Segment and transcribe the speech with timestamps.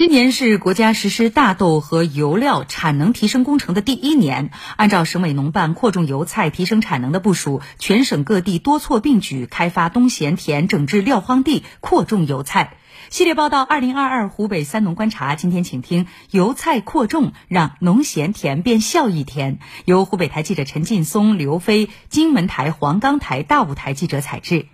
[0.00, 4.50] 今年是国家实施大豆和油料产能提升工程的第一年。
[4.76, 12.78] 按照省委农办扩种油菜提升产能的部署，全省各地多措并举开发东闲田、整治撂荒地、扩种油菜。
[13.10, 15.34] 系列报道：二零二二湖北三农观察。
[15.34, 19.58] 今天请听油菜扩种，让农闲田变效益田。
[19.84, 24.64] 由湖北台记者陈劲松、刘飞、荆门台、黄冈台、大舞台记者采制。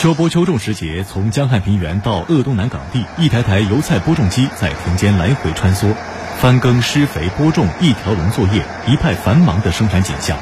[0.00, 5.92] 秋播秋种时节，从江汉平原到鄂东南港地，一台台油菜播种机在田间来回穿梭，
[6.38, 10.38] 翻耕、施肥、播种一条龙作业，一派繁忙的生产景象。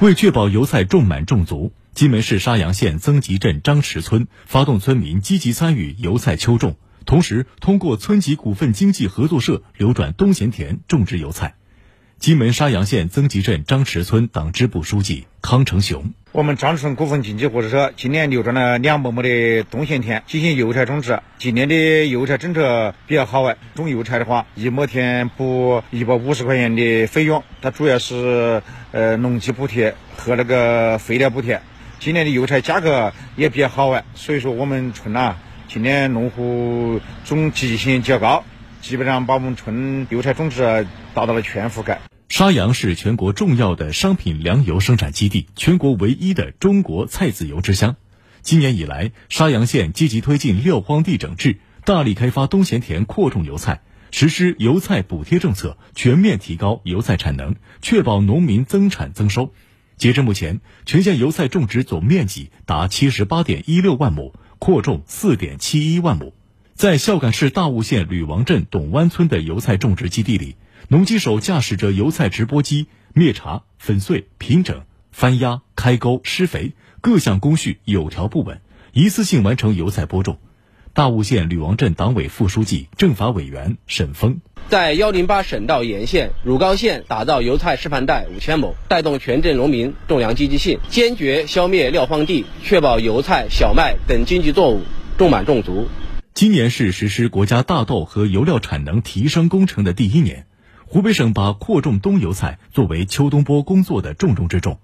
[0.00, 11.56] 为确保油菜种满种足，荆门市沙洋县曾集镇张池村发动村民积极参与油菜秋种，同时通过村级股份经济合作社流转东闲田种植油菜。
[12.18, 21.18] 荆门沙洋县曾集镇张池村党支部书记康成雄：我们张村股份经济合作社今年流转了两百亩的东闲田进行油菜种植。
[21.38, 28.62] 今年的油菜政策比较好哎，种油菜的话，一亩田补一百五十块钱的费用，它主要是
[28.92, 31.62] 呃农机补贴和那个肥料补贴。
[31.98, 35.34] 今年的油菜价格也比较好哎，所以说我们村呐，
[35.66, 38.44] 今年农户种积极性较高。
[38.82, 41.98] 基本上把我们村油菜种植达到了全覆盖。
[42.28, 47.96] 沙洋是全国重要的商品粮油生产基地，全国唯一的中国菜籽油之乡。
[48.42, 59.54] 今年以来，沙洋县积极推进撂荒地整治，大力开发东闲田扩种油菜，实施油菜补贴政策，全面提高油菜产能，确保农民增产增收。
[59.96, 66.34] 截至目前，全县油菜种植总面积达七十八点一六万亩，扩种四点七一万亩。
[66.74, 70.54] 在孝感市大悟县吕王镇董湾村的油菜种植基地里，
[70.86, 78.60] 农机手驾驶着油菜直播机灭茬、粉碎、平整、翻压、开沟、施肥，各项工序有条不紊，
[78.92, 80.38] 一次性完成油菜播种。
[80.94, 94.80] 大悟县吕王镇党委副书记、政法委员沈峰在幺零八省道沿线乳膏县打造油菜示范带五千亩，带动全镇农民种粮积极性，坚决消灭撂荒地，确保油菜、小麦等经济作物
[95.16, 95.86] 种满种足。
[96.34, 100.46] 今年是实施国家大豆和油料产能提升工程的第一年，
[100.90, 104.80] 湖北省把扩种冬油菜作为秋冬播工作的重中之重。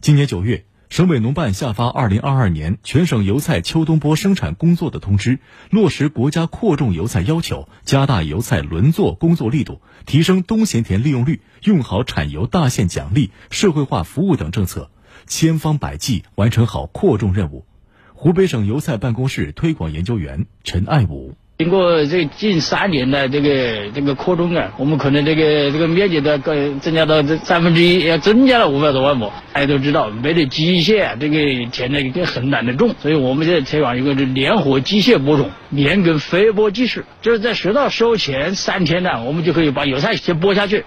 [0.00, 5.36] 今年九月，省委农办下发《二零二二年全省油菜秋冬播生产工作的通知》，
[5.68, 14.90] 落实国家扩种油菜要求，加大油菜轮作工作力度，提升冬闲田利用率，用好产油大县奖励、社会化服务等政策，
[15.26, 17.66] 千方百计完成好扩种任务。
[18.14, 29.32] 湖北省油菜办公室推广研究员陈爱武：经过这近三年的这个这个扩种啊，我们可能这个这个面积的增加到这三分之一，要增加了五百多万亩。
[29.52, 40.84] 大家都知道，没得机械，这个田呢也很难的种，所以我们现在推广一个是联合机械播种，连根飞播技术，就是在收稻收前三天呢，我们就可以把油菜先播下去。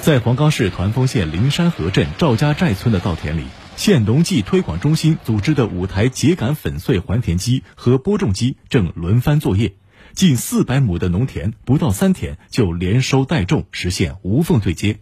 [0.00, 3.42] 在黄冈市团风县灵山河镇赵家寨村的稻田里。
[3.82, 9.74] 县农技推广中心组织的五台秸秆粉碎还田机和播种机正轮番作业，
[10.14, 15.00] 近四百亩的农田不到三天就连收带种，实现无缝对接。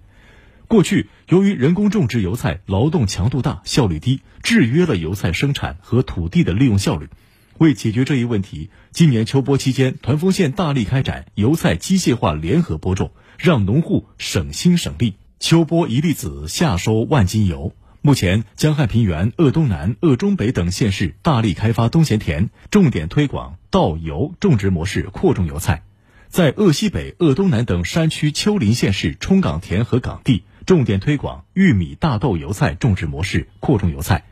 [0.67, 7.11] 过去由于人工种植油菜劳动强度大、效率低，制约了油菜生产和土地的利用效率。
[7.59, 15.17] 为解决这一问题，今年秋播期间，团风县大力开展油菜机械化联合播种，让农户省心省力。
[15.39, 17.75] 秋播一粒籽，夏收万斤油。
[18.03, 25.83] 目前，江汉平原、鄂东南、鄂中北等县市大力开发冬闲田，重点推广稻油种植模式扩种油菜；
[26.29, 34.23] 在鄂西北、鄂东南等山区丘陵县市冲岗田和岗地，重点推广玉米、大豆油菜种植模式扩种油菜；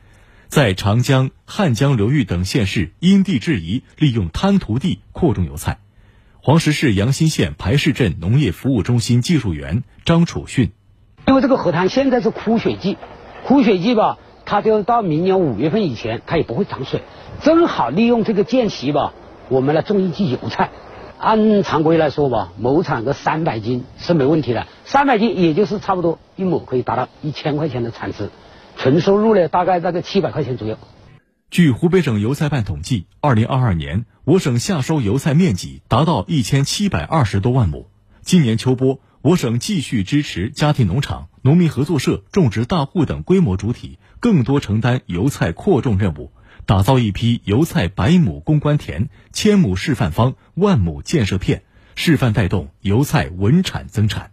[0.48, 5.78] 在长江、汉江流域等县市因地制宜利用滩涂地扩种油菜。
[6.40, 10.72] 黄石市阳新县排市镇农业服务中心技术员张楚训：
[11.26, 12.96] 因为这个河滩现在是枯水季。
[13.44, 17.02] 枯水季吧，它就到明年五月份以前，它也不会涨水，
[17.42, 19.14] 正好利用这个间隙吧，
[19.48, 20.70] 我们来种一季油菜。
[21.18, 28.30] 按常规来说吧，亩产个三百斤是没问题的，三百斤也就是差不多一亩可以达到一千块钱的产值，
[28.76, 30.76] 纯收入呢大概在个七百块钱左右。
[31.50, 37.86] 据湖北省油菜办统计，二零二二年我省夏收油菜面积达到一千七百二十多万亩，
[38.20, 39.00] 今年秋播。
[39.28, 46.32] 我省继续支持家庭农场、农民合作社、种植大户等规模主体更多承担油菜扩种任务，
[46.64, 51.64] 打造一批油菜百亩攻关田、千亩示范方、万亩建设片，
[51.94, 54.30] 示范带动油菜稳产增产。